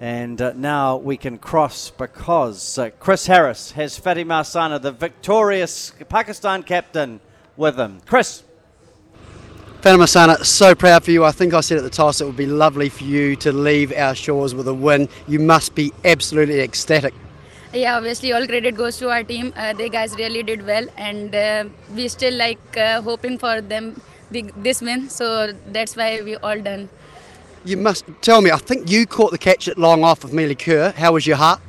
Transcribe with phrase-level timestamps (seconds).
[0.00, 5.92] And uh, now we can cross because uh, Chris Harris has Fatima Sana, the victorious
[6.08, 7.20] Pakistan captain,
[7.58, 8.00] with him.
[8.06, 8.42] Chris.
[9.82, 11.24] Fatima Sana, so proud for you.
[11.24, 13.92] I think I said at the toss it would be lovely for you to leave
[13.92, 15.08] our shores with a win.
[15.28, 17.12] You must be absolutely ecstatic.
[17.72, 19.52] Yeah, obviously all credit goes to our team.
[19.54, 24.00] Uh, they guys really did well, and uh, we still like uh, hoping for them
[24.30, 25.08] the, this win.
[25.10, 26.88] So that's why we all done.
[27.64, 28.50] You must tell me.
[28.50, 30.92] I think you caught the catch at long off of Melie Kerr.
[30.92, 31.60] How was your heart?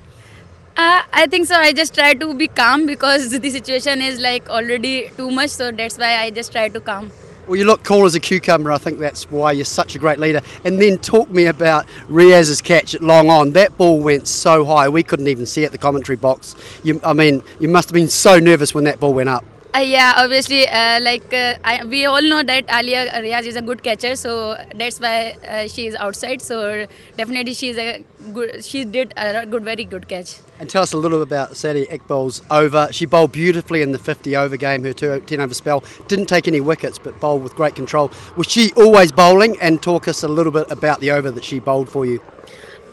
[0.77, 1.55] Uh, I think so.
[1.55, 5.49] I just try to be calm because the situation is like already too much.
[5.49, 7.11] So that's why I just try to calm.
[7.47, 8.71] Well, you look cool as a cucumber.
[8.71, 10.41] I think that's why you're such a great leader.
[10.63, 13.51] And then talk me about Riaz's catch at long on.
[13.51, 16.55] That ball went so high, we couldn't even see it, the commentary box.
[16.83, 19.43] You, I mean, you must have been so nervous when that ball went up.
[19.73, 23.61] Uh, yeah, obviously, uh, like uh, I, we all know that Alia Riaz is a
[23.61, 26.41] good catcher, so that's why uh, she is outside.
[26.41, 28.65] So definitely, she's a good.
[28.65, 30.39] She did a good, very good catch.
[30.59, 32.89] And tell us a little bit about Sadia Iqbal's over.
[32.91, 35.85] She bowled beautifully in the 50 over game, her 10 over spell.
[36.09, 38.11] Didn't take any wickets, but bowled with great control.
[38.35, 39.57] Was she always bowling?
[39.61, 42.21] And talk us a little bit about the over that she bowled for you.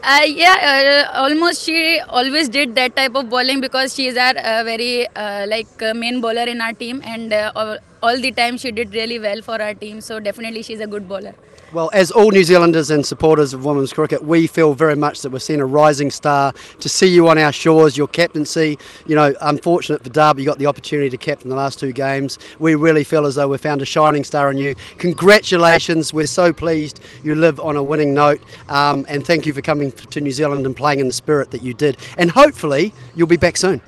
[0.01, 4.37] Uh, yeah, uh, almost she always did that type of bowling because she is our
[4.37, 8.31] uh, very uh, like uh, main bowler in our team, and uh, all, all the
[8.31, 9.99] time she did really well for our team.
[10.01, 11.35] So definitely she's a good bowler.
[11.71, 15.29] Well, as all New Zealanders and supporters of women's cricket, we feel very much that
[15.29, 16.51] we're seeing a rising star.
[16.79, 20.57] To see you on our shores, your captaincy, you know, unfortunate for Derby, you got
[20.57, 22.39] the opportunity to captain the last two games.
[22.57, 24.73] We really feel as though we've found a shining star in you.
[24.97, 29.61] Congratulations, we're so pleased you live on a winning note, um, and thank you for
[29.61, 31.97] coming to New Zealand and playing in the spirit that you did.
[32.17, 33.79] And hopefully, you'll be back soon.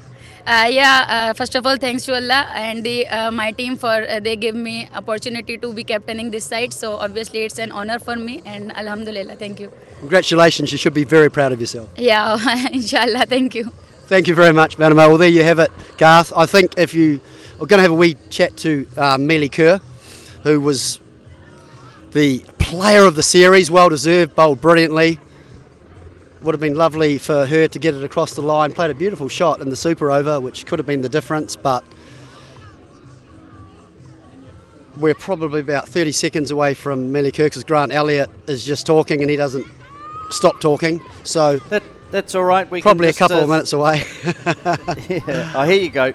[0.46, 3.88] Uh, yeah, uh, first of all, thanks to Allah and the, uh, my team for
[4.10, 6.74] uh, they give me opportunity to be captaining this side.
[6.74, 9.72] So obviously, it's an honor for me, and Alhamdulillah, thank you.
[10.00, 11.90] Congratulations, you should be very proud of yourself.
[11.96, 12.38] Yeah,
[12.72, 13.72] inshallah, thank you.
[14.08, 15.08] Thank you very much, Vanama.
[15.08, 16.34] Well, there you have it, Garth.
[16.36, 17.22] I think if you
[17.62, 19.80] are going to have a wee chat to uh, Melie Kerr,
[20.44, 21.00] who was
[22.12, 25.20] the player of the series, well deserved, bowled brilliantly.
[26.42, 28.74] Would have been lovely for her to get it across the line.
[28.74, 31.84] Played a beautiful shot in the super over, which could have been the difference, but
[34.98, 39.22] we're probably about 30 seconds away from Melie Kerr because Grant Elliott is just talking
[39.22, 39.66] and he doesn't
[40.30, 41.00] stop talking.
[41.24, 42.70] So That, that's all right.
[42.70, 44.04] We probably can a couple uh, of minutes away.
[45.10, 45.54] Yeah.
[45.56, 46.14] Oh, here you go.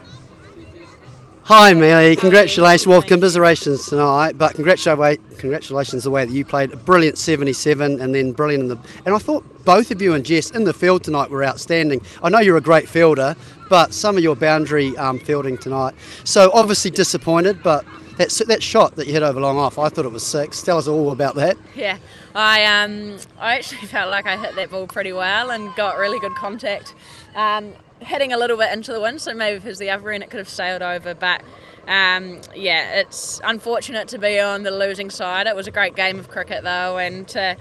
[1.46, 2.16] Hi, Melie.
[2.16, 2.88] Congratulations.
[2.88, 8.12] Well, commiserations tonight, but congratulations, congratulations the way that you played a brilliant 77 and
[8.12, 8.78] then brilliant in the.
[9.04, 12.00] And I thought both of you and Jess in the field tonight were outstanding.
[12.20, 13.36] I know you're a great fielder,
[13.68, 15.94] but some of your boundary um, fielding tonight.
[16.24, 17.84] So obviously disappointed, but
[18.16, 20.62] that that shot that you hit over long off, I thought it was six.
[20.62, 21.56] Tell us all about that.
[21.76, 21.98] Yeah,
[22.34, 26.18] I um I actually felt like I hit that ball pretty well and got really
[26.18, 26.96] good contact.
[27.36, 30.10] Um, hitting a little bit into the wind, so maybe if it was the other
[30.10, 31.14] end, it could have sailed over.
[31.14, 31.42] But
[31.88, 35.46] um, yeah, it's unfortunate to be on the losing side.
[35.46, 37.56] It was a great game of cricket though, and to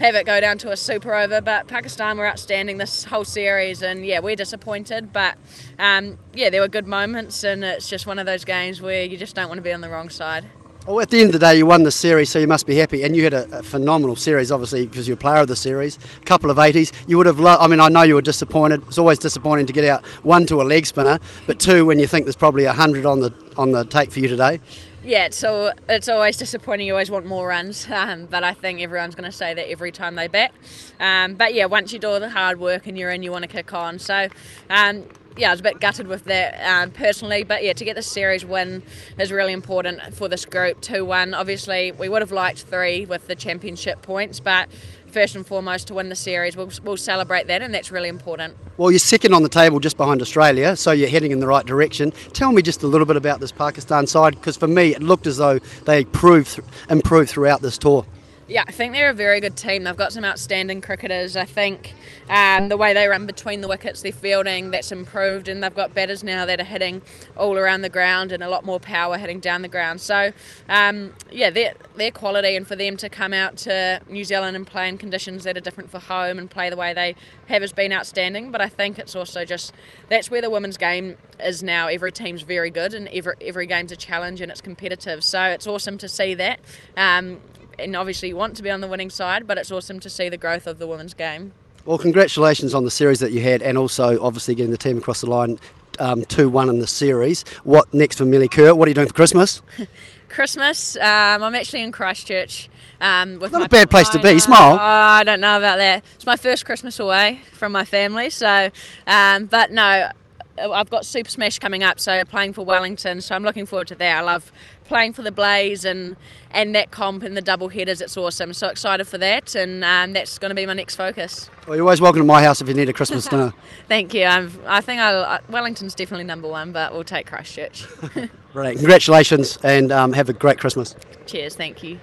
[0.00, 1.40] have it go down to a super over.
[1.40, 5.12] But Pakistan were outstanding this whole series, and yeah, we're disappointed.
[5.12, 5.36] But
[5.78, 9.16] um, yeah, there were good moments, and it's just one of those games where you
[9.16, 10.44] just don't want to be on the wrong side.
[10.88, 12.74] Well, at the end of the day, you won the series, so you must be
[12.74, 13.02] happy.
[13.02, 15.98] And you had a, a phenomenal series, obviously, because you're a player of the series.
[16.22, 16.94] A couple of 80s.
[17.06, 18.82] You would have loved, I mean, I know you were disappointed.
[18.86, 22.06] It's always disappointing to get out, one, to a leg spinner, but two, when you
[22.06, 24.60] think there's probably 100 on the, on the take for you today.
[25.04, 26.86] Yeah, so it's always disappointing.
[26.88, 29.92] You always want more runs, um, but I think everyone's going to say that every
[29.92, 30.52] time they bat.
[30.98, 33.42] Um, but yeah, once you do all the hard work and you're in, you want
[33.42, 34.00] to kick on.
[34.00, 34.26] So
[34.68, 35.04] um,
[35.36, 38.02] yeah, I was a bit gutted with that um, personally, but yeah, to get the
[38.02, 38.82] series win
[39.18, 40.80] is really important for this group.
[40.80, 41.32] Two one.
[41.32, 44.68] Obviously, we would have liked three with the championship points, but
[45.10, 46.56] first and foremost to win the series.
[46.56, 48.56] We'll, we'll celebrate that, and that's really important.
[48.76, 51.66] Well, you're second on the table just behind Australia, so you're heading in the right
[51.66, 52.12] direction.
[52.32, 55.26] Tell me just a little bit about this Pakistan side, because for me it looked
[55.26, 58.06] as though they improved, improved throughout this tour.
[58.48, 59.84] Yeah, I think they're a very good team.
[59.84, 61.36] They've got some outstanding cricketers.
[61.36, 61.92] I think
[62.30, 65.92] um, the way they run between the wickets, their fielding, that's improved, and they've got
[65.92, 67.02] batters now that are hitting
[67.36, 70.00] all around the ground and a lot more power hitting down the ground.
[70.00, 70.32] So,
[70.66, 74.66] um, yeah, their, their quality, and for them to come out to New Zealand and
[74.66, 77.16] play in conditions that are different for home and play the way they
[77.48, 78.50] have has been outstanding.
[78.50, 79.74] But I think it's also just
[80.08, 81.88] that's where the women's game is now.
[81.88, 85.22] Every team's very good, and every every game's a challenge and it's competitive.
[85.22, 86.60] So it's awesome to see that.
[86.96, 87.42] Um,
[87.78, 90.28] and obviously you want to be on the winning side, but it's awesome to see
[90.28, 91.52] the growth of the women's game.
[91.84, 95.20] Well, congratulations on the series that you had, and also obviously getting the team across
[95.22, 95.58] the line
[95.98, 97.44] um, 2 1 in the series.
[97.64, 98.74] What next for Melie Kerr?
[98.74, 99.62] What are you doing for Christmas?
[100.28, 102.68] Christmas, um, I'm actually in Christchurch.
[103.00, 104.74] Um, with Not a bad place to be, smile.
[104.74, 106.04] Oh, I don't know about that.
[106.16, 108.70] It's my first Christmas away from my family, so.
[109.06, 110.10] Um, but no,
[110.58, 113.20] I've got Super Smash coming up, so playing for Wellington.
[113.20, 114.18] So I'm looking forward to that.
[114.18, 114.52] I love
[114.84, 116.16] playing for the Blaze and
[116.50, 118.00] and that comp and the double headers.
[118.00, 118.52] It's awesome.
[118.52, 121.50] So excited for that, and um, that's going to be my next focus.
[121.66, 123.52] Well, you're always welcome to my house if you need a Christmas dinner.
[123.88, 124.24] Thank you.
[124.24, 127.86] I'm, I think I'll, uh, Wellington's definitely number one, but we'll take Christchurch.
[128.52, 128.78] Brilliant.
[128.78, 130.94] Congratulations, and um, have a great Christmas.
[131.26, 131.54] Cheers.
[131.56, 131.98] Thank you.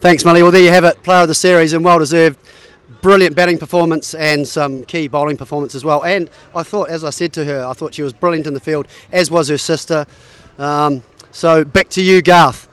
[0.00, 0.42] Thanks, Molly.
[0.42, 2.38] Well, there you have it, player of the series, and well deserved.
[3.04, 6.02] Brilliant batting performance and some key bowling performance as well.
[6.04, 8.60] And I thought, as I said to her, I thought she was brilliant in the
[8.60, 10.06] field, as was her sister.
[10.58, 12.66] Um, so back to you, Garth.